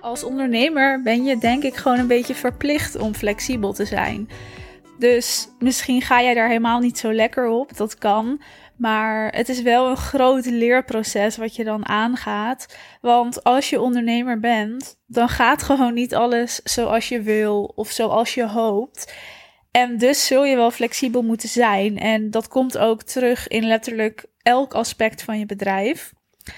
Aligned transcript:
Als 0.00 0.24
ondernemer 0.24 1.02
ben 1.02 1.24
je 1.24 1.38
denk 1.38 1.62
ik 1.62 1.74
gewoon 1.74 1.98
een 1.98 2.06
beetje 2.06 2.34
verplicht 2.34 2.96
om 2.96 3.14
flexibel 3.14 3.72
te 3.72 3.84
zijn. 3.84 4.28
Dus 4.98 5.48
misschien 5.58 6.02
ga 6.02 6.22
jij 6.22 6.34
daar 6.34 6.48
helemaal 6.48 6.80
niet 6.80 6.98
zo 6.98 7.12
lekker 7.12 7.48
op, 7.48 7.76
dat 7.76 7.98
kan. 7.98 8.40
Maar 8.78 9.32
het 9.34 9.48
is 9.48 9.62
wel 9.62 9.88
een 9.88 9.96
groot 9.96 10.46
leerproces 10.46 11.36
wat 11.36 11.56
je 11.56 11.64
dan 11.64 11.88
aangaat. 11.88 12.76
Want 13.00 13.44
als 13.44 13.70
je 13.70 13.80
ondernemer 13.80 14.40
bent, 14.40 14.98
dan 15.06 15.28
gaat 15.28 15.62
gewoon 15.62 15.94
niet 15.94 16.14
alles 16.14 16.60
zoals 16.64 17.08
je 17.08 17.20
wil 17.22 17.72
of 17.74 17.90
zoals 17.90 18.34
je 18.34 18.46
hoopt. 18.46 19.12
En 19.70 19.98
dus 19.98 20.26
zul 20.26 20.44
je 20.44 20.56
wel 20.56 20.70
flexibel 20.70 21.22
moeten 21.22 21.48
zijn. 21.48 21.98
En 21.98 22.30
dat 22.30 22.48
komt 22.48 22.78
ook 22.78 23.02
terug 23.02 23.48
in 23.48 23.66
letterlijk 23.66 24.26
elk 24.42 24.74
aspect 24.74 25.22
van 25.22 25.38
je 25.38 25.46
bedrijf. 25.46 26.12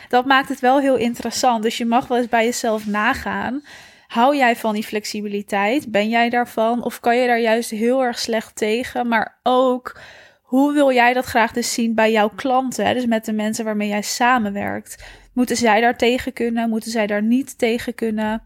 Dat 0.09 0.25
maakt 0.25 0.49
het 0.49 0.61
wel 0.61 0.81
heel 0.81 0.97
interessant. 0.97 1.63
Dus 1.63 1.79
je 1.79 1.85
mag 1.85 2.07
wel 2.07 2.19
eens 2.19 2.29
bij 2.29 2.45
jezelf 2.45 2.87
nagaan. 2.87 3.63
Hou 4.07 4.37
jij 4.37 4.57
van 4.57 4.75
die 4.75 4.85
flexibiliteit? 4.85 5.91
Ben 5.91 6.09
jij 6.09 6.29
daarvan? 6.29 6.85
Of 6.85 7.01
kan 7.01 7.17
je 7.17 7.27
daar 7.27 7.41
juist 7.41 7.71
heel 7.71 8.03
erg 8.03 8.19
slecht 8.19 8.57
tegen? 8.57 9.09
Maar 9.09 9.39
ook, 9.43 10.01
hoe 10.51 10.73
wil 10.73 10.93
jij 10.93 11.13
dat 11.13 11.25
graag 11.25 11.53
dus 11.53 11.73
zien 11.73 11.95
bij 11.95 12.13
jouw 12.13 12.29
klanten? 12.29 12.95
Dus 12.95 13.07
met 13.07 13.25
de 13.25 13.33
mensen 13.33 13.65
waarmee 13.65 13.89
jij 13.89 14.03
samenwerkt. 14.03 15.05
Moeten 15.33 15.57
zij 15.57 15.81
daar 15.81 15.97
tegen 15.97 16.33
kunnen? 16.33 16.69
Moeten 16.69 16.91
zij 16.91 17.07
daar 17.07 17.23
niet 17.23 17.59
tegen 17.59 17.95
kunnen? 17.95 18.43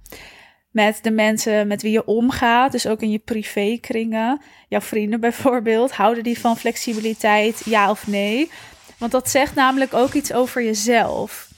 Met 0.71 0.99
de 1.03 1.11
mensen 1.11 1.67
met 1.67 1.83
wie 1.83 1.93
je 1.93 2.05
omgaat, 2.05 2.73
dus 2.73 2.87
ook 2.87 3.01
in 3.01 3.11
je 3.11 3.19
privékringen. 3.19 4.41
Jouw 4.69 4.81
vrienden 4.81 5.21
bijvoorbeeld, 5.21 5.93
houden 5.93 6.23
die 6.23 6.39
van 6.39 6.57
flexibiliteit, 6.57 7.63
ja 7.65 7.91
of 7.91 8.07
nee? 8.07 8.51
Want 8.99 9.13
dat 9.13 9.31
zegt 9.31 9.55
namelijk 9.55 9.95
ook 9.95 10.13
iets 10.13 10.33
over 10.33 10.63
jezelf. 10.63 11.49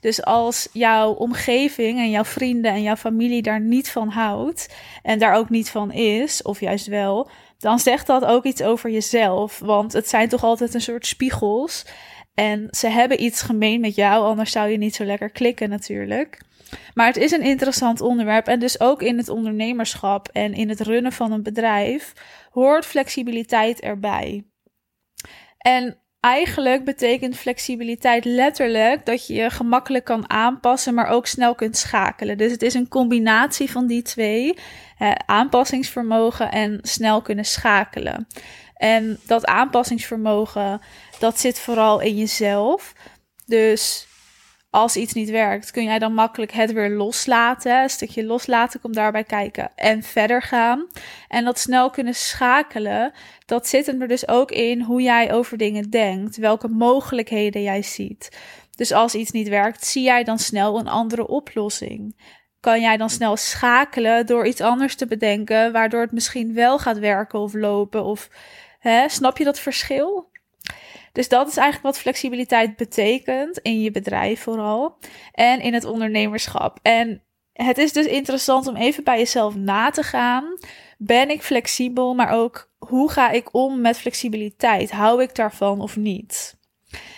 Dus 0.00 0.24
als 0.24 0.68
jouw 0.72 1.12
omgeving 1.12 1.98
en 1.98 2.10
jouw 2.10 2.24
vrienden 2.24 2.72
en 2.72 2.82
jouw 2.82 2.96
familie 2.96 3.42
daar 3.42 3.60
niet 3.60 3.90
van 3.90 4.08
houdt 4.08 4.74
en 5.02 5.18
daar 5.18 5.34
ook 5.34 5.50
niet 5.50 5.70
van 5.70 5.92
is, 5.92 6.42
of 6.42 6.60
juist 6.60 6.86
wel, 6.86 7.30
dan 7.58 7.78
zegt 7.78 8.06
dat 8.06 8.24
ook 8.24 8.44
iets 8.44 8.62
over 8.62 8.90
jezelf. 8.90 9.58
Want 9.58 9.92
het 9.92 10.08
zijn 10.08 10.28
toch 10.28 10.44
altijd 10.44 10.74
een 10.74 10.80
soort 10.80 11.06
spiegels. 11.06 11.86
En 12.34 12.68
ze 12.70 12.88
hebben 12.88 13.22
iets 13.22 13.42
gemeen 13.42 13.80
met 13.80 13.94
jou, 13.94 14.24
anders 14.24 14.52
zou 14.52 14.68
je 14.68 14.76
niet 14.76 14.94
zo 14.94 15.04
lekker 15.04 15.30
klikken 15.30 15.68
natuurlijk. 15.68 16.40
Maar 16.94 17.06
het 17.06 17.16
is 17.16 17.32
een 17.32 17.42
interessant 17.42 18.00
onderwerp 18.00 18.46
en 18.46 18.60
dus 18.60 18.80
ook 18.80 19.02
in 19.02 19.16
het 19.16 19.28
ondernemerschap 19.28 20.28
en 20.28 20.54
in 20.54 20.68
het 20.68 20.80
runnen 20.80 21.12
van 21.12 21.32
een 21.32 21.42
bedrijf 21.42 22.12
hoort 22.50 22.86
flexibiliteit 22.86 23.80
erbij. 23.80 24.44
En 25.58 25.98
Eigenlijk 26.24 26.84
betekent 26.84 27.36
flexibiliteit 27.36 28.24
letterlijk 28.24 29.06
dat 29.06 29.26
je 29.26 29.34
je 29.34 29.50
gemakkelijk 29.50 30.04
kan 30.04 30.30
aanpassen, 30.30 30.94
maar 30.94 31.08
ook 31.08 31.26
snel 31.26 31.54
kunt 31.54 31.76
schakelen. 31.76 32.38
Dus 32.38 32.52
het 32.52 32.62
is 32.62 32.74
een 32.74 32.88
combinatie 32.88 33.70
van 33.70 33.86
die 33.86 34.02
twee: 34.02 34.54
aanpassingsvermogen 35.26 36.50
en 36.50 36.78
snel 36.82 37.22
kunnen 37.22 37.44
schakelen. 37.44 38.26
En 38.74 39.18
dat 39.26 39.46
aanpassingsvermogen, 39.46 40.80
dat 41.18 41.40
zit 41.40 41.58
vooral 41.58 42.00
in 42.00 42.16
jezelf. 42.16 42.92
Dus 43.46 44.06
als 44.74 44.96
iets 44.96 45.12
niet 45.12 45.30
werkt, 45.30 45.70
kun 45.70 45.84
jij 45.84 45.98
dan 45.98 46.14
makkelijk 46.14 46.52
het 46.52 46.72
weer 46.72 46.90
loslaten. 46.90 47.82
Een 47.82 47.90
stukje 47.90 48.24
loslaten, 48.24 48.80
kom 48.80 48.92
daarbij 48.92 49.24
kijken 49.24 49.70
en 49.74 50.02
verder 50.02 50.42
gaan. 50.42 50.86
En 51.28 51.44
dat 51.44 51.58
snel 51.58 51.90
kunnen 51.90 52.14
schakelen, 52.14 53.12
dat 53.46 53.68
zit 53.68 53.88
er 53.88 54.08
dus 54.08 54.28
ook 54.28 54.50
in 54.50 54.80
hoe 54.80 55.02
jij 55.02 55.32
over 55.32 55.56
dingen 55.58 55.90
denkt, 55.90 56.36
welke 56.36 56.68
mogelijkheden 56.68 57.62
jij 57.62 57.82
ziet. 57.82 58.38
Dus 58.70 58.92
als 58.92 59.14
iets 59.14 59.30
niet 59.30 59.48
werkt, 59.48 59.86
zie 59.86 60.02
jij 60.02 60.24
dan 60.24 60.38
snel 60.38 60.78
een 60.78 60.88
andere 60.88 61.26
oplossing. 61.26 62.16
Kan 62.60 62.80
jij 62.80 62.96
dan 62.96 63.10
snel 63.10 63.36
schakelen 63.36 64.26
door 64.26 64.46
iets 64.46 64.60
anders 64.60 64.94
te 64.96 65.06
bedenken, 65.06 65.72
waardoor 65.72 66.00
het 66.00 66.12
misschien 66.12 66.54
wel 66.54 66.78
gaat 66.78 66.98
werken 66.98 67.38
of 67.38 67.52
lopen? 67.52 68.04
Of 68.04 68.28
hè, 68.78 69.08
snap 69.08 69.38
je 69.38 69.44
dat 69.44 69.58
verschil? 69.58 70.32
Dus 71.14 71.28
dat 71.28 71.48
is 71.48 71.56
eigenlijk 71.56 71.94
wat 71.94 72.02
flexibiliteit 72.02 72.76
betekent 72.76 73.58
in 73.58 73.80
je 73.80 73.90
bedrijf 73.90 74.40
vooral 74.40 74.98
en 75.32 75.60
in 75.60 75.74
het 75.74 75.84
ondernemerschap. 75.84 76.78
En 76.82 77.22
het 77.52 77.78
is 77.78 77.92
dus 77.92 78.06
interessant 78.06 78.66
om 78.66 78.76
even 78.76 79.04
bij 79.04 79.18
jezelf 79.18 79.54
na 79.54 79.90
te 79.90 80.02
gaan. 80.02 80.58
Ben 80.98 81.30
ik 81.30 81.42
flexibel, 81.42 82.14
maar 82.14 82.30
ook 82.30 82.72
hoe 82.78 83.10
ga 83.10 83.30
ik 83.30 83.54
om 83.54 83.80
met 83.80 83.98
flexibiliteit? 83.98 84.90
Hou 84.90 85.22
ik 85.22 85.34
daarvan 85.34 85.80
of 85.80 85.96
niet? 85.96 86.56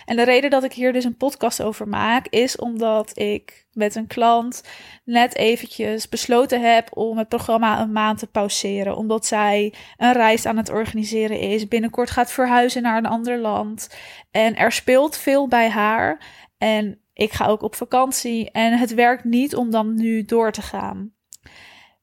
En 0.07 0.15
de 0.15 0.23
reden 0.23 0.49
dat 0.49 0.63
ik 0.63 0.73
hier 0.73 0.93
dus 0.93 1.03
een 1.03 1.17
podcast 1.17 1.61
over 1.61 1.87
maak, 1.87 2.27
is 2.27 2.55
omdat 2.55 3.19
ik 3.19 3.67
met 3.71 3.95
een 3.95 4.07
klant 4.07 4.63
net 5.03 5.35
eventjes 5.35 6.09
besloten 6.09 6.61
heb 6.73 6.97
om 6.97 7.17
het 7.17 7.27
programma 7.27 7.81
een 7.81 7.91
maand 7.91 8.19
te 8.19 8.27
pauzeren. 8.27 8.97
Omdat 8.97 9.25
zij 9.25 9.73
een 9.97 10.13
reis 10.13 10.45
aan 10.45 10.57
het 10.57 10.69
organiseren 10.69 11.39
is, 11.39 11.67
binnenkort 11.67 12.09
gaat 12.09 12.31
verhuizen 12.31 12.81
naar 12.81 12.97
een 12.97 13.05
ander 13.05 13.37
land. 13.37 13.89
En 14.31 14.55
er 14.55 14.71
speelt 14.71 15.17
veel 15.17 15.47
bij 15.47 15.69
haar. 15.69 16.25
En 16.57 16.99
ik 17.13 17.31
ga 17.31 17.45
ook 17.45 17.61
op 17.61 17.75
vakantie 17.75 18.51
en 18.51 18.77
het 18.77 18.93
werkt 18.93 19.23
niet 19.23 19.55
om 19.55 19.71
dan 19.71 19.95
nu 19.95 20.25
door 20.25 20.51
te 20.51 20.61
gaan. 20.61 21.16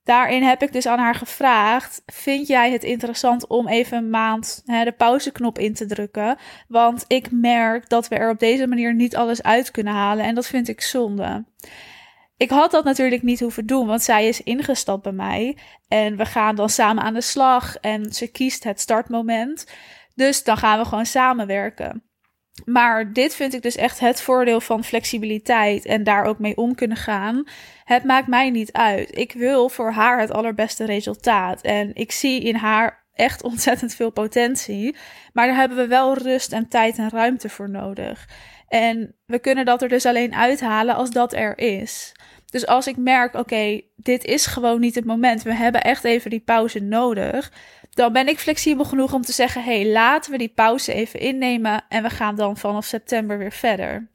Daarin 0.04 0.42
heb 0.42 0.62
ik 0.62 0.72
dus 0.72 0.86
aan 0.86 0.98
haar 0.98 1.14
gevraagd: 1.14 2.02
Vind 2.06 2.46
jij 2.46 2.72
het 2.72 2.84
interessant 2.84 3.46
om 3.46 3.68
even 3.68 3.96
een 3.96 4.10
maand 4.10 4.62
hè, 4.64 4.84
de 4.84 4.92
pauzeknop 4.92 5.58
in 5.58 5.74
te 5.74 5.86
drukken? 5.86 6.36
Want 6.68 7.04
ik 7.08 7.30
merk 7.30 7.88
dat 7.88 8.08
we 8.08 8.14
er 8.16 8.30
op 8.30 8.38
deze 8.38 8.66
manier 8.66 8.94
niet 8.94 9.16
alles 9.16 9.42
uit 9.42 9.70
kunnen 9.70 9.92
halen 9.92 10.24
en 10.24 10.34
dat 10.34 10.46
vind 10.46 10.68
ik 10.68 10.80
zonde. 10.80 11.44
Ik 12.36 12.50
had 12.50 12.70
dat 12.70 12.84
natuurlijk 12.84 13.22
niet 13.22 13.40
hoeven 13.40 13.66
doen, 13.66 13.86
want 13.86 14.02
zij 14.02 14.28
is 14.28 14.42
ingestapt 14.42 15.02
bij 15.02 15.12
mij 15.12 15.56
en 15.88 16.16
we 16.16 16.26
gaan 16.26 16.56
dan 16.56 16.68
samen 16.68 17.04
aan 17.04 17.14
de 17.14 17.20
slag 17.20 17.76
en 17.76 18.12
ze 18.12 18.30
kiest 18.30 18.64
het 18.64 18.80
startmoment. 18.80 19.66
Dus 20.14 20.44
dan 20.44 20.56
gaan 20.56 20.78
we 20.78 20.84
gewoon 20.84 21.06
samenwerken. 21.06 22.02
Maar 22.64 23.12
dit 23.12 23.34
vind 23.34 23.54
ik 23.54 23.62
dus 23.62 23.76
echt 23.76 24.00
het 24.00 24.20
voordeel 24.20 24.60
van 24.60 24.84
flexibiliteit 24.84 25.84
en 25.84 26.04
daar 26.04 26.24
ook 26.24 26.38
mee 26.38 26.56
om 26.56 26.74
kunnen 26.74 26.96
gaan. 26.96 27.44
Het 27.84 28.04
maakt 28.04 28.26
mij 28.26 28.50
niet 28.50 28.72
uit. 28.72 29.18
Ik 29.18 29.32
wil 29.32 29.68
voor 29.68 29.90
haar 29.90 30.20
het 30.20 30.30
allerbeste 30.30 30.84
resultaat. 30.84 31.60
En 31.60 31.90
ik 31.94 32.12
zie 32.12 32.42
in 32.42 32.54
haar 32.54 33.04
echt 33.14 33.42
ontzettend 33.52 33.94
veel 33.94 34.10
potentie. 34.10 34.96
Maar 35.32 35.46
daar 35.46 35.56
hebben 35.56 35.78
we 35.78 35.86
wel 35.86 36.18
rust 36.18 36.52
en 36.52 36.68
tijd 36.68 36.98
en 36.98 37.10
ruimte 37.10 37.48
voor 37.48 37.70
nodig. 37.70 38.28
En 38.68 39.14
we 39.26 39.38
kunnen 39.38 39.64
dat 39.64 39.82
er 39.82 39.88
dus 39.88 40.06
alleen 40.06 40.34
uithalen 40.34 40.94
als 40.94 41.10
dat 41.10 41.32
er 41.32 41.58
is. 41.58 42.12
Dus 42.50 42.66
als 42.66 42.86
ik 42.86 42.96
merk, 42.96 43.34
oké, 43.34 43.80
dit 43.96 44.24
is 44.24 44.46
gewoon 44.46 44.80
niet 44.80 44.94
het 44.94 45.04
moment. 45.04 45.42
We 45.42 45.54
hebben 45.54 45.82
echt 45.82 46.04
even 46.04 46.30
die 46.30 46.40
pauze 46.40 46.80
nodig 46.80 47.52
dan 47.94 48.12
ben 48.12 48.28
ik 48.28 48.38
flexibel 48.38 48.84
genoeg 48.84 49.12
om 49.12 49.22
te 49.22 49.32
zeggen: 49.32 49.64
hey, 49.64 49.86
laten 49.86 50.32
we 50.32 50.38
die 50.38 50.52
pauze 50.54 50.92
even 50.92 51.20
innemen 51.20 51.84
en 51.88 52.02
we 52.02 52.10
gaan 52.10 52.36
dan 52.36 52.56
vanaf 52.56 52.84
september 52.84 53.38
weer 53.38 53.52
verder. 53.52 54.08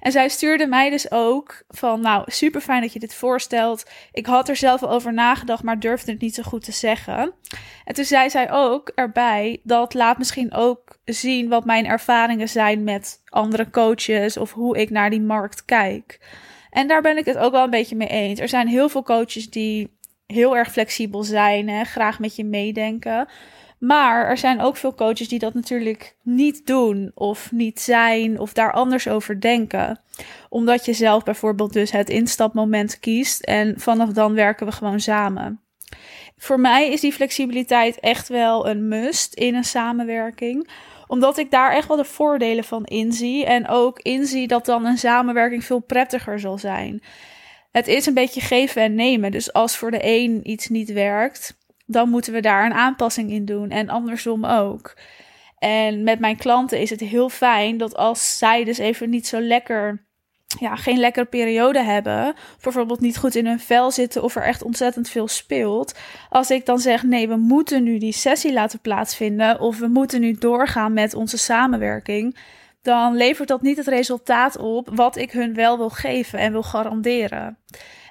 En 0.00 0.12
zij 0.12 0.28
stuurde 0.28 0.66
mij 0.66 0.90
dus 0.90 1.10
ook 1.10 1.62
van, 1.68 2.00
nou, 2.00 2.22
super 2.26 2.60
fijn 2.60 2.80
dat 2.80 2.92
je 2.92 2.98
dit 2.98 3.14
voorstelt. 3.14 3.90
Ik 4.12 4.26
had 4.26 4.48
er 4.48 4.56
zelf 4.56 4.82
over 4.84 5.12
nagedacht, 5.12 5.62
maar 5.62 5.78
durfde 5.80 6.10
het 6.10 6.20
niet 6.20 6.34
zo 6.34 6.42
goed 6.42 6.64
te 6.64 6.72
zeggen. 6.72 7.32
En 7.84 7.94
toen 7.94 8.04
zei 8.04 8.30
zij 8.30 8.50
ook 8.50 8.88
erbij, 8.94 9.60
dat 9.62 9.94
laat 9.94 10.18
misschien 10.18 10.52
ook 10.54 10.98
zien 11.04 11.48
wat 11.48 11.64
mijn 11.64 11.86
ervaringen 11.86 12.48
zijn 12.48 12.84
met 12.84 13.20
andere 13.24 13.70
coaches 13.70 14.36
of 14.36 14.52
hoe 14.52 14.78
ik 14.78 14.90
naar 14.90 15.10
die 15.10 15.20
markt 15.20 15.64
kijk. 15.64 16.20
En 16.70 16.88
daar 16.88 17.02
ben 17.02 17.16
ik 17.16 17.24
het 17.24 17.36
ook 17.36 17.52
wel 17.52 17.64
een 17.64 17.70
beetje 17.70 17.96
mee 17.96 18.08
eens. 18.08 18.40
Er 18.40 18.48
zijn 18.48 18.68
heel 18.68 18.88
veel 18.88 19.02
coaches 19.02 19.50
die 19.50 19.98
heel 20.30 20.56
erg 20.56 20.72
flexibel 20.72 21.22
zijn, 21.22 21.68
hè, 21.68 21.84
graag 21.84 22.18
met 22.18 22.36
je 22.36 22.44
meedenken. 22.44 23.28
Maar 23.78 24.26
er 24.26 24.38
zijn 24.38 24.60
ook 24.60 24.76
veel 24.76 24.94
coaches 24.94 25.28
die 25.28 25.38
dat 25.38 25.54
natuurlijk 25.54 26.16
niet 26.22 26.66
doen 26.66 27.10
of 27.14 27.52
niet 27.52 27.80
zijn 27.80 28.38
of 28.38 28.52
daar 28.52 28.72
anders 28.72 29.08
over 29.08 29.40
denken. 29.40 30.00
Omdat 30.48 30.84
je 30.84 30.92
zelf 30.92 31.22
bijvoorbeeld 31.22 31.72
dus 31.72 31.90
het 31.90 32.10
instapmoment 32.10 32.98
kiest 32.98 33.42
en 33.42 33.80
vanaf 33.80 34.08
dan 34.08 34.34
werken 34.34 34.66
we 34.66 34.72
gewoon 34.72 35.00
samen. 35.00 35.60
Voor 36.36 36.60
mij 36.60 36.90
is 36.90 37.00
die 37.00 37.12
flexibiliteit 37.12 38.00
echt 38.00 38.28
wel 38.28 38.68
een 38.68 38.88
must 38.88 39.34
in 39.34 39.54
een 39.54 39.64
samenwerking 39.64 40.68
omdat 41.06 41.38
ik 41.38 41.50
daar 41.50 41.72
echt 41.72 41.88
wel 41.88 41.96
de 41.96 42.04
voordelen 42.04 42.64
van 42.64 42.84
inzie. 42.84 43.44
En 43.44 43.68
ook 43.68 43.98
inzie 44.00 44.46
dat 44.46 44.66
dan 44.66 44.84
een 44.84 44.98
samenwerking 44.98 45.64
veel 45.64 45.80
prettiger 45.80 46.40
zal 46.40 46.58
zijn 46.58 47.02
het 47.70 47.86
is 47.86 48.06
een 48.06 48.14
beetje 48.14 48.40
geven 48.40 48.82
en 48.82 48.94
nemen. 48.94 49.30
Dus 49.30 49.52
als 49.52 49.76
voor 49.76 49.90
de 49.90 50.00
een 50.02 50.50
iets 50.50 50.68
niet 50.68 50.92
werkt, 50.92 51.56
dan 51.86 52.08
moeten 52.08 52.32
we 52.32 52.40
daar 52.40 52.64
een 52.64 52.74
aanpassing 52.74 53.30
in 53.30 53.44
doen. 53.44 53.70
En 53.70 53.88
andersom 53.88 54.44
ook. 54.44 54.96
En 55.58 56.02
met 56.02 56.18
mijn 56.18 56.36
klanten 56.36 56.80
is 56.80 56.90
het 56.90 57.00
heel 57.00 57.28
fijn 57.28 57.76
dat 57.78 57.96
als 57.96 58.38
zij 58.38 58.64
dus 58.64 58.78
even 58.78 59.10
niet 59.10 59.26
zo 59.26 59.40
lekker 59.40 60.08
ja, 60.58 60.76
geen 60.76 60.98
lekkere 60.98 61.26
periode 61.26 61.82
hebben, 61.82 62.34
bijvoorbeeld 62.60 63.00
niet 63.00 63.18
goed 63.18 63.34
in 63.34 63.46
hun 63.46 63.60
vel 63.60 63.90
zitten 63.90 64.22
of 64.22 64.36
er 64.36 64.42
echt 64.42 64.62
ontzettend 64.62 65.08
veel 65.08 65.28
speelt, 65.28 65.98
als 66.28 66.50
ik 66.50 66.66
dan 66.66 66.78
zeg 66.78 67.02
nee, 67.02 67.28
we 67.28 67.36
moeten 67.36 67.82
nu 67.82 67.98
die 67.98 68.12
sessie 68.12 68.52
laten 68.52 68.80
plaatsvinden 68.80 69.60
of 69.60 69.78
we 69.78 69.86
moeten 69.86 70.20
nu 70.20 70.32
doorgaan 70.32 70.92
met 70.92 71.14
onze 71.14 71.38
samenwerking, 71.38 72.36
dan 72.82 73.16
levert 73.16 73.48
dat 73.48 73.62
niet 73.62 73.76
het 73.76 73.86
resultaat 73.86 74.56
op 74.56 74.88
wat 74.94 75.16
ik 75.16 75.30
hun 75.30 75.54
wel 75.54 75.76
wil 75.76 75.90
geven 75.90 76.38
en 76.38 76.52
wil 76.52 76.62
garanderen. 76.62 77.58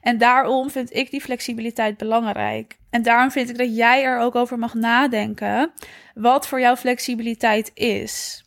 En 0.01 0.18
daarom 0.18 0.69
vind 0.69 0.95
ik 0.95 1.12
die 1.12 1.21
flexibiliteit 1.21 1.98
belangrijk. 1.98 2.77
En 2.89 3.01
daarom 3.01 3.31
vind 3.31 3.50
ik 3.50 3.57
dat 3.57 3.75
jij 3.75 4.04
er 4.04 4.19
ook 4.19 4.36
over 4.36 4.60
mag 4.60 4.74
nadenken 4.74 5.71
wat 6.13 6.48
voor 6.48 6.60
jou 6.60 6.77
flexibiliteit 6.77 7.71
is. 7.74 8.44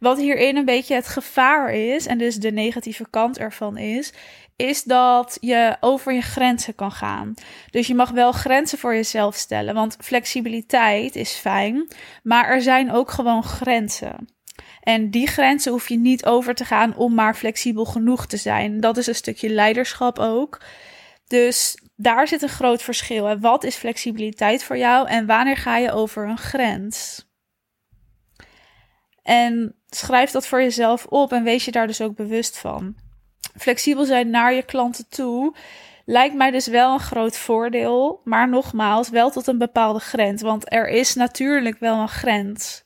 Wat 0.00 0.18
hierin 0.18 0.56
een 0.56 0.64
beetje 0.64 0.94
het 0.94 1.08
gevaar 1.08 1.72
is, 1.72 2.06
en 2.06 2.18
dus 2.18 2.36
de 2.36 2.52
negatieve 2.52 3.06
kant 3.10 3.38
ervan 3.38 3.76
is, 3.76 4.12
is 4.56 4.82
dat 4.82 5.38
je 5.40 5.76
over 5.80 6.12
je 6.12 6.20
grenzen 6.20 6.74
kan 6.74 6.92
gaan. 6.92 7.34
Dus 7.70 7.86
je 7.86 7.94
mag 7.94 8.10
wel 8.10 8.32
grenzen 8.32 8.78
voor 8.78 8.94
jezelf 8.94 9.34
stellen, 9.34 9.74
want 9.74 9.96
flexibiliteit 10.00 11.16
is 11.16 11.32
fijn, 11.32 11.88
maar 12.22 12.48
er 12.48 12.62
zijn 12.62 12.92
ook 12.92 13.10
gewoon 13.10 13.42
grenzen. 13.42 14.28
En 14.80 15.10
die 15.10 15.26
grenzen 15.26 15.72
hoef 15.72 15.88
je 15.88 15.98
niet 15.98 16.26
over 16.26 16.54
te 16.54 16.64
gaan 16.64 16.96
om 16.96 17.14
maar 17.14 17.34
flexibel 17.34 17.84
genoeg 17.84 18.26
te 18.26 18.36
zijn. 18.36 18.80
Dat 18.80 18.96
is 18.96 19.06
een 19.06 19.14
stukje 19.14 19.48
leiderschap 19.48 20.18
ook. 20.18 20.60
Dus 21.26 21.82
daar 21.96 22.28
zit 22.28 22.42
een 22.42 22.48
groot 22.48 22.82
verschil. 22.82 23.38
Wat 23.38 23.64
is 23.64 23.76
flexibiliteit 23.76 24.64
voor 24.64 24.76
jou 24.76 25.08
en 25.08 25.26
wanneer 25.26 25.56
ga 25.56 25.76
je 25.76 25.92
over 25.92 26.28
een 26.28 26.38
grens? 26.38 27.28
En 29.22 29.74
schrijf 29.88 30.30
dat 30.30 30.46
voor 30.46 30.62
jezelf 30.62 31.06
op 31.06 31.32
en 31.32 31.44
wees 31.44 31.64
je 31.64 31.70
daar 31.70 31.86
dus 31.86 32.00
ook 32.00 32.16
bewust 32.16 32.58
van. 32.58 32.94
Flexibel 33.58 34.04
zijn 34.04 34.30
naar 34.30 34.54
je 34.54 34.62
klanten 34.62 35.08
toe 35.08 35.54
lijkt 36.04 36.34
mij 36.34 36.50
dus 36.50 36.66
wel 36.66 36.92
een 36.92 37.00
groot 37.00 37.36
voordeel, 37.36 38.20
maar 38.24 38.48
nogmaals, 38.48 39.08
wel 39.08 39.30
tot 39.30 39.46
een 39.46 39.58
bepaalde 39.58 39.98
grens. 39.98 40.42
Want 40.42 40.72
er 40.72 40.88
is 40.88 41.14
natuurlijk 41.14 41.78
wel 41.78 42.00
een 42.00 42.08
grens. 42.08 42.84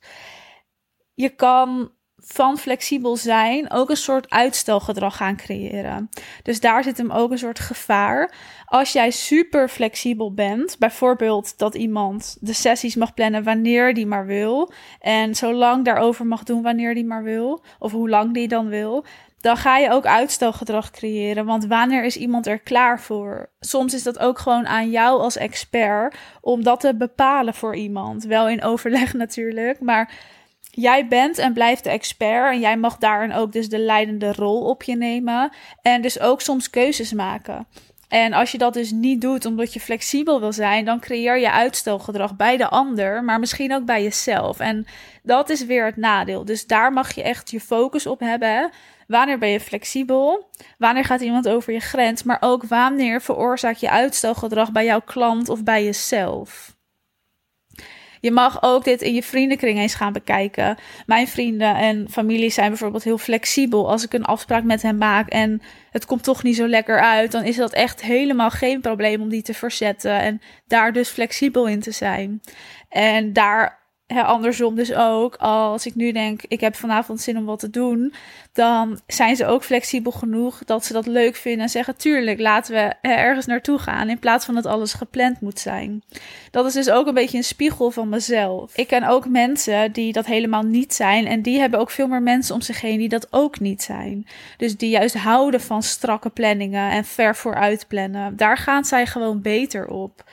Je 1.14 1.28
kan 1.28 1.90
van 2.26 2.58
flexibel 2.58 3.16
zijn 3.16 3.70
ook 3.70 3.90
een 3.90 3.96
soort 3.96 4.30
uitstelgedrag 4.30 5.16
gaan 5.16 5.36
creëren. 5.36 6.08
Dus 6.42 6.60
daar 6.60 6.82
zit 6.82 6.98
hem 6.98 7.10
ook 7.10 7.30
een 7.30 7.38
soort 7.38 7.58
gevaar. 7.58 8.34
Als 8.64 8.92
jij 8.92 9.10
super 9.10 9.68
flexibel 9.68 10.34
bent, 10.34 10.78
bijvoorbeeld 10.78 11.58
dat 11.58 11.74
iemand 11.74 12.36
de 12.40 12.52
sessies 12.52 12.94
mag 12.94 13.14
plannen 13.14 13.44
wanneer 13.44 13.94
die 13.94 14.06
maar 14.06 14.26
wil 14.26 14.72
en 15.00 15.34
zolang 15.34 15.84
daarover 15.84 16.26
mag 16.26 16.42
doen 16.42 16.62
wanneer 16.62 16.94
die 16.94 17.04
maar 17.04 17.22
wil, 17.22 17.64
of 17.78 17.92
hoe 17.92 18.08
lang 18.08 18.34
die 18.34 18.48
dan 18.48 18.68
wil, 18.68 19.04
dan 19.40 19.56
ga 19.56 19.78
je 19.78 19.90
ook 19.90 20.06
uitstelgedrag 20.06 20.90
creëren. 20.90 21.44
Want 21.44 21.66
wanneer 21.66 22.04
is 22.04 22.16
iemand 22.16 22.46
er 22.46 22.58
klaar 22.58 23.00
voor? 23.00 23.50
Soms 23.60 23.94
is 23.94 24.02
dat 24.02 24.18
ook 24.18 24.38
gewoon 24.38 24.66
aan 24.66 24.90
jou 24.90 25.20
als 25.20 25.36
expert 25.36 26.16
om 26.40 26.62
dat 26.62 26.80
te 26.80 26.94
bepalen 26.96 27.54
voor 27.54 27.76
iemand. 27.76 28.24
Wel 28.24 28.48
in 28.48 28.62
overleg 28.62 29.12
natuurlijk, 29.24 29.80
maar 29.80 30.12
jij 30.74 31.08
bent 31.08 31.38
en 31.38 31.52
blijft 31.52 31.84
de 31.84 31.90
expert 31.90 32.52
en 32.52 32.60
jij 32.60 32.76
mag 32.76 32.96
daarin 32.96 33.32
ook 33.32 33.52
dus 33.52 33.68
de 33.68 33.78
leidende 33.78 34.32
rol 34.32 34.60
op 34.60 34.82
je 34.82 34.96
nemen 34.96 35.50
en 35.82 36.02
dus 36.02 36.20
ook 36.20 36.40
soms 36.40 36.70
keuzes 36.70 37.12
maken. 37.12 37.66
En 38.08 38.32
als 38.32 38.52
je 38.52 38.58
dat 38.58 38.74
dus 38.74 38.90
niet 38.90 39.20
doet 39.20 39.44
omdat 39.44 39.72
je 39.72 39.80
flexibel 39.80 40.40
wil 40.40 40.52
zijn, 40.52 40.84
dan 40.84 41.00
creëer 41.00 41.38
je 41.38 41.50
uitstelgedrag 41.50 42.36
bij 42.36 42.56
de 42.56 42.68
ander, 42.68 43.24
maar 43.24 43.38
misschien 43.38 43.74
ook 43.74 43.84
bij 43.84 44.02
jezelf. 44.02 44.60
En 44.60 44.86
dat 45.22 45.50
is 45.50 45.64
weer 45.64 45.84
het 45.84 45.96
nadeel. 45.96 46.44
Dus 46.44 46.66
daar 46.66 46.92
mag 46.92 47.14
je 47.14 47.22
echt 47.22 47.50
je 47.50 47.60
focus 47.60 48.06
op 48.06 48.20
hebben. 48.20 48.70
Wanneer 49.06 49.38
ben 49.38 49.48
je 49.48 49.60
flexibel? 49.60 50.48
Wanneer 50.78 51.04
gaat 51.04 51.20
iemand 51.20 51.48
over 51.48 51.72
je 51.72 51.80
grens? 51.80 52.22
Maar 52.22 52.38
ook 52.40 52.64
wanneer 52.64 53.20
veroorzaak 53.20 53.76
je 53.76 53.90
uitstelgedrag 53.90 54.72
bij 54.72 54.84
jouw 54.84 55.00
klant 55.00 55.48
of 55.48 55.62
bij 55.62 55.84
jezelf? 55.84 56.73
Je 58.24 58.30
mag 58.30 58.62
ook 58.62 58.84
dit 58.84 59.02
in 59.02 59.14
je 59.14 59.22
vriendenkring 59.22 59.78
eens 59.78 59.94
gaan 59.94 60.12
bekijken. 60.12 60.76
Mijn 61.06 61.28
vrienden 61.28 61.76
en 61.76 62.06
familie 62.10 62.50
zijn 62.50 62.68
bijvoorbeeld 62.68 63.04
heel 63.04 63.18
flexibel. 63.18 63.90
Als 63.90 64.04
ik 64.04 64.12
een 64.12 64.24
afspraak 64.24 64.64
met 64.64 64.82
hen 64.82 64.98
maak 64.98 65.28
en 65.28 65.62
het 65.90 66.06
komt 66.06 66.22
toch 66.22 66.42
niet 66.42 66.56
zo 66.56 66.68
lekker 66.68 67.00
uit, 67.00 67.32
dan 67.32 67.44
is 67.44 67.56
dat 67.56 67.72
echt 67.72 68.02
helemaal 68.02 68.50
geen 68.50 68.80
probleem 68.80 69.20
om 69.20 69.28
die 69.28 69.42
te 69.42 69.54
verzetten 69.54 70.20
en 70.20 70.40
daar 70.66 70.92
dus 70.92 71.08
flexibel 71.08 71.66
in 71.66 71.80
te 71.80 71.90
zijn. 71.90 72.40
En 72.88 73.32
daar 73.32 73.83
andersom 74.22 74.74
dus 74.74 74.94
ook, 74.94 75.36
als 75.36 75.86
ik 75.86 75.94
nu 75.94 76.12
denk, 76.12 76.42
ik 76.48 76.60
heb 76.60 76.76
vanavond 76.76 77.20
zin 77.20 77.38
om 77.38 77.44
wat 77.44 77.58
te 77.58 77.70
doen, 77.70 78.14
dan 78.52 79.00
zijn 79.06 79.36
ze 79.36 79.46
ook 79.46 79.64
flexibel 79.64 80.12
genoeg 80.12 80.64
dat 80.64 80.84
ze 80.84 80.92
dat 80.92 81.06
leuk 81.06 81.36
vinden 81.36 81.62
en 81.62 81.68
zeggen, 81.68 81.96
tuurlijk, 81.96 82.40
laten 82.40 82.74
we 82.74 83.08
ergens 83.08 83.46
naartoe 83.46 83.78
gaan, 83.78 84.08
in 84.08 84.18
plaats 84.18 84.44
van 84.44 84.54
dat 84.54 84.66
alles 84.66 84.92
gepland 84.92 85.40
moet 85.40 85.58
zijn. 85.58 86.02
Dat 86.50 86.66
is 86.66 86.72
dus 86.72 86.90
ook 86.90 87.06
een 87.06 87.14
beetje 87.14 87.36
een 87.36 87.44
spiegel 87.44 87.90
van 87.90 88.08
mezelf. 88.08 88.76
Ik 88.76 88.86
ken 88.86 89.04
ook 89.04 89.28
mensen 89.28 89.92
die 89.92 90.12
dat 90.12 90.26
helemaal 90.26 90.62
niet 90.62 90.94
zijn 90.94 91.26
en 91.26 91.42
die 91.42 91.58
hebben 91.58 91.80
ook 91.80 91.90
veel 91.90 92.06
meer 92.06 92.22
mensen 92.22 92.54
om 92.54 92.60
zich 92.60 92.80
heen 92.80 92.98
die 92.98 93.08
dat 93.08 93.26
ook 93.30 93.60
niet 93.60 93.82
zijn. 93.82 94.26
Dus 94.56 94.76
die 94.76 94.90
juist 94.90 95.16
houden 95.16 95.60
van 95.60 95.82
strakke 95.82 96.30
planningen 96.30 96.90
en 96.90 97.04
ver 97.04 97.36
vooruit 97.36 97.84
plannen. 97.88 98.36
Daar 98.36 98.58
gaan 98.58 98.84
zij 98.84 99.06
gewoon 99.06 99.42
beter 99.42 99.86
op. 99.86 100.24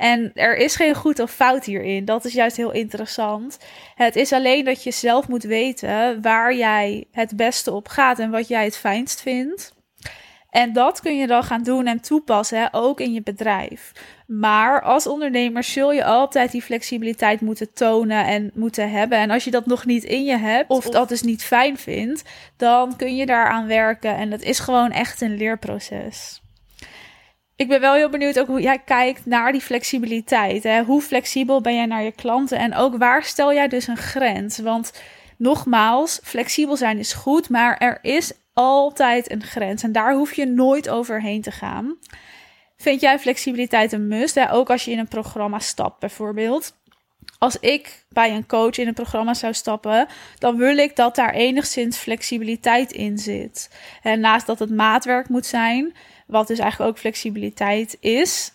En 0.00 0.30
er 0.34 0.56
is 0.56 0.76
geen 0.76 0.94
goed 0.94 1.18
of 1.18 1.30
fout 1.30 1.64
hierin. 1.64 2.04
Dat 2.04 2.24
is 2.24 2.32
juist 2.32 2.56
heel 2.56 2.70
interessant. 2.70 3.58
Het 3.94 4.16
is 4.16 4.32
alleen 4.32 4.64
dat 4.64 4.82
je 4.82 4.90
zelf 4.90 5.28
moet 5.28 5.42
weten 5.42 6.22
waar 6.22 6.54
jij 6.54 7.04
het 7.12 7.36
beste 7.36 7.72
op 7.72 7.88
gaat 7.88 8.18
en 8.18 8.30
wat 8.30 8.48
jij 8.48 8.64
het 8.64 8.76
fijnst 8.76 9.20
vindt. 9.20 9.74
En 10.50 10.72
dat 10.72 11.00
kun 11.00 11.16
je 11.16 11.26
dan 11.26 11.42
gaan 11.42 11.62
doen 11.62 11.86
en 11.86 12.00
toepassen, 12.00 12.60
hè, 12.60 12.66
ook 12.70 13.00
in 13.00 13.12
je 13.12 13.22
bedrijf. 13.22 13.92
Maar 14.26 14.82
als 14.82 15.06
ondernemer 15.06 15.64
zul 15.64 15.92
je 15.92 16.04
altijd 16.04 16.52
die 16.52 16.62
flexibiliteit 16.62 17.40
moeten 17.40 17.72
tonen 17.72 18.26
en 18.26 18.50
moeten 18.54 18.90
hebben. 18.90 19.18
En 19.18 19.30
als 19.30 19.44
je 19.44 19.50
dat 19.50 19.66
nog 19.66 19.84
niet 19.84 20.04
in 20.04 20.24
je 20.24 20.36
hebt, 20.36 20.70
of, 20.70 20.86
of 20.86 20.92
dat 20.92 21.08
dus 21.08 21.22
niet 21.22 21.44
fijn 21.44 21.76
vindt, 21.76 22.22
dan 22.56 22.96
kun 22.96 23.16
je 23.16 23.26
daaraan 23.26 23.66
werken. 23.66 24.16
En 24.16 24.30
dat 24.30 24.42
is 24.42 24.58
gewoon 24.58 24.90
echt 24.90 25.20
een 25.20 25.36
leerproces 25.36 26.40
ik 27.60 27.68
ben 27.68 27.80
wel 27.80 27.94
heel 27.94 28.08
benieuwd 28.08 28.38
ook 28.38 28.46
hoe 28.46 28.60
jij 28.60 28.78
kijkt 28.78 29.26
naar 29.26 29.52
die 29.52 29.60
flexibiliteit. 29.60 30.62
Hè? 30.62 30.82
Hoe 30.82 31.02
flexibel 31.02 31.60
ben 31.60 31.74
jij 31.74 31.86
naar 31.86 32.02
je 32.02 32.12
klanten? 32.12 32.58
En 32.58 32.74
ook 32.74 32.96
waar 32.96 33.24
stel 33.24 33.52
jij 33.52 33.68
dus 33.68 33.86
een 33.86 33.96
grens? 33.96 34.58
Want 34.58 34.92
nogmaals, 35.36 36.20
flexibel 36.22 36.76
zijn 36.76 36.98
is 36.98 37.12
goed, 37.12 37.48
maar 37.48 37.76
er 37.78 37.98
is 38.02 38.32
altijd 38.52 39.30
een 39.30 39.42
grens. 39.42 39.82
En 39.82 39.92
daar 39.92 40.14
hoef 40.14 40.34
je 40.34 40.46
nooit 40.46 40.88
overheen 40.88 41.42
te 41.42 41.50
gaan. 41.50 41.96
Vind 42.76 43.00
jij 43.00 43.18
flexibiliteit 43.18 43.92
een 43.92 44.08
must? 44.08 44.34
Hè? 44.34 44.52
Ook 44.52 44.70
als 44.70 44.84
je 44.84 44.90
in 44.90 44.98
een 44.98 45.08
programma 45.08 45.58
stapt, 45.58 45.98
bijvoorbeeld. 45.98 46.78
Als 47.38 47.58
ik 47.58 48.04
bij 48.08 48.34
een 48.34 48.46
coach 48.46 48.78
in 48.78 48.86
een 48.86 48.94
programma 48.94 49.34
zou 49.34 49.54
stappen, 49.54 50.06
dan 50.38 50.56
wil 50.56 50.76
ik 50.76 50.96
dat 50.96 51.14
daar 51.14 51.34
enigszins 51.34 51.96
flexibiliteit 51.96 52.92
in 52.92 53.18
zit. 53.18 53.70
En 54.02 54.20
naast 54.20 54.46
dat 54.46 54.58
het 54.58 54.70
maatwerk 54.70 55.28
moet 55.28 55.46
zijn, 55.46 55.94
wat 56.30 56.46
dus 56.46 56.58
eigenlijk 56.58 56.90
ook 56.90 56.98
flexibiliteit 56.98 57.96
is, 58.00 58.52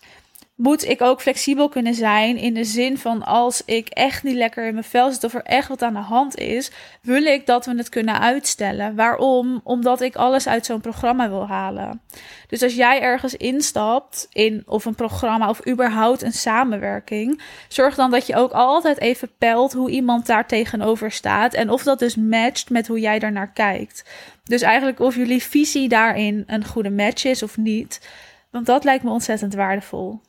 moet 0.55 0.85
ik 0.85 1.01
ook 1.01 1.21
flexibel 1.21 1.69
kunnen 1.69 1.93
zijn 1.93 2.37
in 2.37 2.53
de 2.53 2.63
zin 2.63 2.97
van 2.97 3.23
als 3.23 3.61
ik 3.65 3.87
echt 3.87 4.23
niet 4.23 4.35
lekker 4.35 4.67
in 4.67 4.73
mijn 4.73 4.85
vel 4.85 5.11
zit 5.11 5.23
of 5.23 5.33
er 5.33 5.43
echt 5.43 5.67
wat 5.67 5.81
aan 5.81 5.93
de 5.93 5.99
hand 5.99 6.37
is, 6.37 6.71
wil 7.01 7.23
ik 7.23 7.45
dat 7.45 7.65
we 7.65 7.77
het 7.77 7.89
kunnen 7.89 8.19
uitstellen. 8.19 8.95
Waarom? 8.95 9.61
Omdat 9.63 10.01
ik 10.01 10.15
alles 10.15 10.47
uit 10.47 10.65
zo'n 10.65 10.81
programma 10.81 11.29
wil 11.29 11.47
halen. 11.47 12.01
Dus 12.47 12.63
als 12.63 12.75
jij 12.75 13.01
ergens 13.01 13.35
instapt 13.35 14.27
in 14.31 14.63
of 14.65 14.85
een 14.85 14.95
programma 14.95 15.49
of 15.49 15.67
überhaupt 15.67 16.21
een 16.21 16.33
samenwerking, 16.33 17.41
zorg 17.67 17.95
dan 17.95 18.11
dat 18.11 18.27
je 18.27 18.35
ook 18.35 18.51
altijd 18.51 18.99
even 18.99 19.29
pelt 19.37 19.73
hoe 19.73 19.89
iemand 19.89 20.25
daar 20.25 20.47
tegenover 20.47 21.11
staat 21.11 21.53
en 21.53 21.69
of 21.69 21.83
dat 21.83 21.99
dus 21.99 22.15
matcht 22.15 22.69
met 22.69 22.87
hoe 22.87 22.99
jij 22.99 23.19
daarnaar 23.19 23.51
kijkt. 23.51 24.03
Dus 24.43 24.61
eigenlijk 24.61 24.99
of 24.99 25.15
jullie 25.15 25.43
visie 25.43 25.89
daarin 25.89 26.43
een 26.47 26.65
goede 26.65 26.89
match 26.89 27.25
is 27.25 27.43
of 27.43 27.57
niet. 27.57 28.09
Want 28.51 28.65
dat 28.65 28.83
lijkt 28.83 29.03
me 29.03 29.09
ontzettend 29.09 29.53
waardevol. 29.53 30.21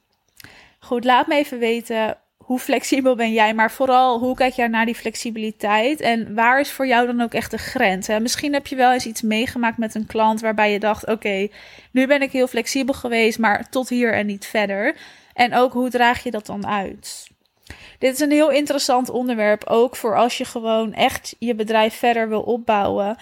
Goed, 0.86 1.04
laat 1.04 1.26
me 1.26 1.34
even 1.34 1.58
weten 1.58 2.18
hoe 2.36 2.58
flexibel 2.58 3.14
ben 3.14 3.32
jij, 3.32 3.54
maar 3.54 3.70
vooral 3.70 4.18
hoe 4.18 4.34
kijk 4.34 4.52
jij 4.52 4.68
naar 4.68 4.86
die 4.86 4.94
flexibiliteit 4.94 6.00
en 6.00 6.34
waar 6.34 6.60
is 6.60 6.70
voor 6.70 6.86
jou 6.86 7.06
dan 7.06 7.20
ook 7.20 7.34
echt 7.34 7.50
de 7.50 7.58
grens? 7.58 8.06
Hè? 8.06 8.20
Misschien 8.20 8.52
heb 8.52 8.66
je 8.66 8.76
wel 8.76 8.92
eens 8.92 9.06
iets 9.06 9.22
meegemaakt 9.22 9.78
met 9.78 9.94
een 9.94 10.06
klant 10.06 10.40
waarbij 10.40 10.72
je 10.72 10.78
dacht: 10.78 11.06
oké, 11.06 11.48
nu 11.90 12.06
ben 12.06 12.22
ik 12.22 12.32
heel 12.32 12.46
flexibel 12.46 12.94
geweest, 12.94 13.38
maar 13.38 13.68
tot 13.68 13.88
hier 13.88 14.14
en 14.14 14.26
niet 14.26 14.46
verder. 14.46 14.96
En 15.34 15.54
ook 15.54 15.72
hoe 15.72 15.90
draag 15.90 16.22
je 16.22 16.30
dat 16.30 16.46
dan 16.46 16.66
uit? 16.66 17.26
Dit 17.98 18.14
is 18.14 18.20
een 18.20 18.30
heel 18.30 18.50
interessant 18.50 19.10
onderwerp, 19.10 19.64
ook 19.64 19.96
voor 19.96 20.16
als 20.16 20.38
je 20.38 20.44
gewoon 20.44 20.92
echt 20.92 21.36
je 21.38 21.54
bedrijf 21.54 21.94
verder 21.94 22.28
wil 22.28 22.42
opbouwen 22.42 23.16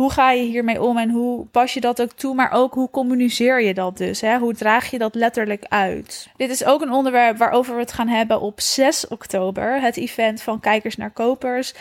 hoe 0.00 0.10
ga 0.10 0.30
je 0.30 0.42
hiermee 0.42 0.82
om 0.82 0.98
en 0.98 1.10
hoe 1.10 1.46
pas 1.46 1.74
je 1.74 1.80
dat 1.80 2.02
ook 2.02 2.12
toe, 2.12 2.34
maar 2.34 2.52
ook 2.52 2.74
hoe 2.74 2.90
communiceer 2.90 3.62
je 3.62 3.74
dat 3.74 3.98
dus? 3.98 4.20
Hè? 4.20 4.38
Hoe 4.38 4.54
draag 4.54 4.90
je 4.90 4.98
dat 4.98 5.14
letterlijk 5.14 5.64
uit? 5.68 6.28
Dit 6.36 6.50
is 6.50 6.64
ook 6.64 6.80
een 6.80 6.92
onderwerp 6.92 7.36
waarover 7.36 7.74
we 7.74 7.80
het 7.80 7.92
gaan 7.92 8.08
hebben 8.08 8.40
op 8.40 8.60
6 8.60 9.08
oktober, 9.08 9.80
het 9.80 9.96
event 9.96 10.42
van 10.42 10.60
Kijkers 10.60 10.96
naar 10.96 11.10
Kopers. 11.10 11.74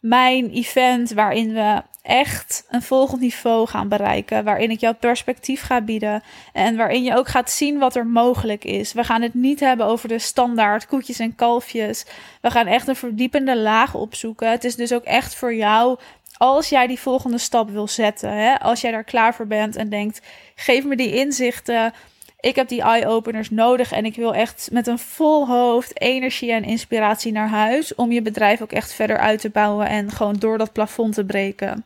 mijn 0.00 0.50
event 0.50 1.10
waarin 1.10 1.52
we 1.52 1.82
echt 2.02 2.66
een 2.70 2.82
volgend 2.82 3.20
niveau 3.20 3.66
gaan 3.66 3.88
bereiken. 3.88 4.44
Waarin 4.44 4.70
ik 4.70 4.80
jouw 4.80 4.94
perspectief 4.94 5.62
ga 5.62 5.80
bieden. 5.80 6.22
En 6.52 6.76
waarin 6.76 7.02
je 7.02 7.16
ook 7.16 7.28
gaat 7.28 7.50
zien 7.50 7.78
wat 7.78 7.96
er 7.96 8.06
mogelijk 8.06 8.64
is. 8.64 8.92
We 8.92 9.04
gaan 9.04 9.22
het 9.22 9.34
niet 9.34 9.60
hebben 9.60 9.86
over 9.86 10.08
de 10.08 10.18
standaard 10.18 10.86
koetjes 10.86 11.18
en 11.18 11.34
kalfjes. 11.34 12.06
We 12.40 12.50
gaan 12.50 12.66
echt 12.66 12.88
een 12.88 12.96
verdiepende 12.96 13.56
laag 13.56 13.94
opzoeken. 13.94 14.50
Het 14.50 14.64
is 14.64 14.76
dus 14.76 14.92
ook 14.92 15.04
echt 15.04 15.34
voor 15.34 15.54
jou. 15.54 15.98
Als 16.42 16.68
jij 16.68 16.86
die 16.86 17.00
volgende 17.00 17.38
stap 17.38 17.70
wil 17.70 17.88
zetten, 17.88 18.32
hè? 18.32 18.60
als 18.60 18.80
jij 18.80 18.90
daar 18.90 19.04
klaar 19.04 19.34
voor 19.34 19.46
bent 19.46 19.76
en 19.76 19.88
denkt: 19.88 20.20
geef 20.54 20.84
me 20.84 20.96
die 20.96 21.14
inzichten, 21.14 21.92
ik 22.40 22.56
heb 22.56 22.68
die 22.68 22.82
eye-openers 22.82 23.50
nodig 23.50 23.92
en 23.92 24.04
ik 24.04 24.16
wil 24.16 24.34
echt 24.34 24.68
met 24.72 24.86
een 24.86 24.98
vol 24.98 25.46
hoofd 25.46 26.00
energie 26.00 26.52
en 26.52 26.64
inspiratie 26.64 27.32
naar 27.32 27.48
huis 27.48 27.94
om 27.94 28.12
je 28.12 28.22
bedrijf 28.22 28.62
ook 28.62 28.72
echt 28.72 28.92
verder 28.92 29.18
uit 29.18 29.40
te 29.40 29.50
bouwen 29.50 29.86
en 29.88 30.10
gewoon 30.10 30.36
door 30.38 30.58
dat 30.58 30.72
plafond 30.72 31.14
te 31.14 31.24
breken. 31.24 31.84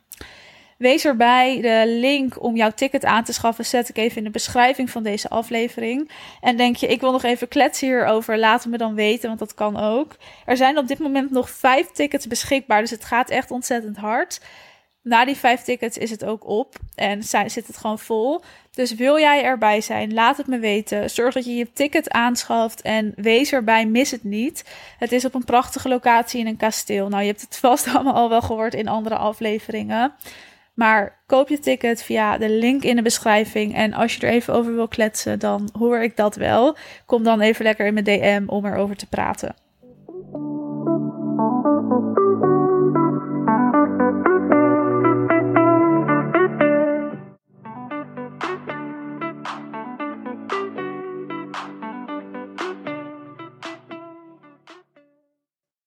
Wees 0.84 1.04
erbij. 1.04 1.60
De 1.60 1.84
link 1.86 2.42
om 2.42 2.56
jouw 2.56 2.70
ticket 2.70 3.04
aan 3.04 3.24
te 3.24 3.32
schaffen 3.32 3.64
zet 3.64 3.88
ik 3.88 3.96
even 3.96 4.16
in 4.16 4.24
de 4.24 4.30
beschrijving 4.30 4.90
van 4.90 5.02
deze 5.02 5.28
aflevering. 5.28 6.10
En 6.40 6.56
denk 6.56 6.76
je, 6.76 6.86
ik 6.86 7.00
wil 7.00 7.12
nog 7.12 7.22
even 7.22 7.48
kletsen 7.48 7.86
hierover, 7.86 8.38
laat 8.38 8.62
het 8.62 8.72
me 8.72 8.78
dan 8.78 8.94
weten, 8.94 9.28
want 9.28 9.38
dat 9.38 9.54
kan 9.54 9.76
ook. 9.76 10.16
Er 10.46 10.56
zijn 10.56 10.78
op 10.78 10.88
dit 10.88 10.98
moment 10.98 11.30
nog 11.30 11.50
vijf 11.50 11.86
tickets 11.90 12.26
beschikbaar, 12.26 12.80
dus 12.80 12.90
het 12.90 13.04
gaat 13.04 13.30
echt 13.30 13.50
ontzettend 13.50 13.96
hard. 13.96 14.40
Na 15.02 15.24
die 15.24 15.36
vijf 15.36 15.60
tickets 15.60 15.98
is 15.98 16.10
het 16.10 16.24
ook 16.24 16.46
op 16.46 16.74
en 16.94 17.22
zit 17.22 17.66
het 17.66 17.76
gewoon 17.76 17.98
vol. 17.98 18.42
Dus 18.70 18.94
wil 18.94 19.18
jij 19.18 19.44
erbij 19.44 19.80
zijn, 19.80 20.14
laat 20.14 20.36
het 20.36 20.46
me 20.46 20.58
weten. 20.58 21.10
Zorg 21.10 21.34
dat 21.34 21.44
je 21.44 21.54
je 21.54 21.72
ticket 21.72 22.10
aanschaft 22.10 22.82
en 22.82 23.12
wees 23.16 23.52
erbij, 23.52 23.86
mis 23.86 24.10
het 24.10 24.24
niet. 24.24 24.64
Het 24.98 25.12
is 25.12 25.24
op 25.24 25.34
een 25.34 25.44
prachtige 25.44 25.88
locatie 25.88 26.40
in 26.40 26.46
een 26.46 26.56
kasteel. 26.56 27.08
Nou, 27.08 27.22
je 27.22 27.28
hebt 27.28 27.40
het 27.40 27.56
vast 27.66 27.86
allemaal 27.86 28.14
al 28.14 28.28
wel 28.28 28.42
gehoord 28.42 28.74
in 28.74 28.88
andere 28.88 29.16
afleveringen. 29.16 30.14
Maar 30.74 31.22
koop 31.26 31.48
je 31.48 31.58
ticket 31.58 32.02
via 32.02 32.38
de 32.38 32.50
link 32.50 32.82
in 32.82 32.96
de 32.96 33.02
beschrijving. 33.02 33.74
En 33.74 33.92
als 33.92 34.14
je 34.14 34.26
er 34.26 34.32
even 34.32 34.54
over 34.54 34.74
wil 34.74 34.88
kletsen, 34.88 35.38
dan 35.38 35.68
hoor 35.78 35.98
ik 36.02 36.16
dat 36.16 36.36
wel. 36.36 36.76
Kom 37.06 37.22
dan 37.22 37.40
even 37.40 37.64
lekker 37.64 37.86
in 37.86 37.94
mijn 37.94 38.04
DM 38.04 38.42
om 38.46 38.66
erover 38.66 38.96
te 38.96 39.08
praten. 39.08 39.63